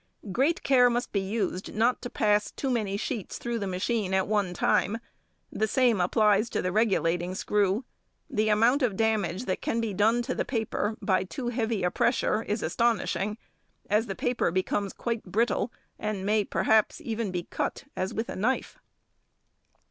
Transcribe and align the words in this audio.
Great 0.31 0.63
care 0.63 0.89
must 0.89 1.11
be 1.11 1.19
used 1.19 1.75
not 1.75 2.01
to 2.01 2.09
pass 2.09 2.49
too 2.49 2.71
many 2.71 2.97
sheets 2.97 3.37
through 3.37 3.59
the 3.59 3.67
machine 3.67 4.15
at 4.15 4.27
one 4.27 4.51
time; 4.51 4.97
the 5.51 5.67
same 5.67 6.01
applies 6.01 6.49
to 6.49 6.59
the 6.59 6.71
regulating 6.71 7.35
screw. 7.35 7.85
The 8.27 8.49
amount 8.49 8.81
of 8.81 8.95
damage 8.97 9.45
that 9.45 9.61
can 9.61 9.79
be 9.79 9.93
done 9.93 10.23
to 10.23 10.33
the 10.33 10.43
paper 10.43 10.97
by 11.03 11.23
too 11.23 11.49
heavy 11.49 11.83
a 11.83 11.91
pressure 11.91 12.41
is 12.41 12.63
astonishing, 12.63 13.37
as 13.91 14.07
the 14.07 14.15
paper 14.15 14.49
becomes 14.49 14.91
quite 14.91 15.23
brittle, 15.23 15.71
and 15.99 16.25
may 16.25 16.45
perhaps 16.45 16.99
even 16.99 17.29
be 17.29 17.43
cut 17.43 17.83
as 17.95 18.11
with 18.11 18.27
a 18.27 18.35
knife. 18.35 18.79